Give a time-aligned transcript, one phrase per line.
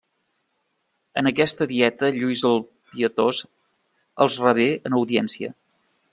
[1.21, 2.57] En aquesta Dieta Lluís el
[2.95, 3.43] Pietós
[4.27, 5.55] els rebé en audiència.